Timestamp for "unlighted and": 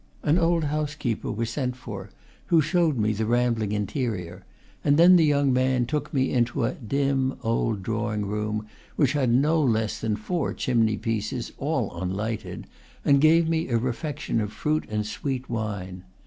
12.01-13.21